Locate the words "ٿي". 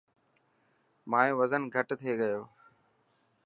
1.99-2.11